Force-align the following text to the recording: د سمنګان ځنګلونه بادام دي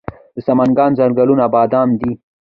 د 0.35 0.37
سمنګان 0.47 0.91
ځنګلونه 0.99 1.45
بادام 1.53 1.89
دي 1.99 2.11